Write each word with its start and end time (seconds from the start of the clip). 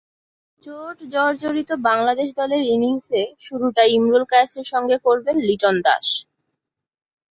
চোট 0.65 0.97
জর্জরিত 1.13 1.69
বাংলাদেশ 1.87 2.29
দলের 2.39 2.61
ইনিংসে 2.67 3.21
শুরুটা 3.41 3.83
ইমরুল 3.95 4.23
কায়েসের 4.31 4.65
সঙ্গে 4.73 4.97
করবেন 5.05 5.35
লিটন 5.47 5.75
দাস। 5.85 6.07